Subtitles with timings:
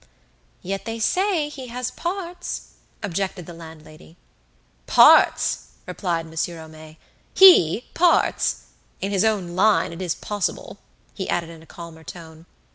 [0.63, 2.69] "Yet they say he has parts,"
[3.03, 4.17] objected the landlady.
[4.87, 6.97] "Parts!" replied Monsieur Homais;
[7.35, 8.63] "he, parts!
[8.99, 10.79] In his own line it is possible,"
[11.13, 12.47] he added in a calmer tone.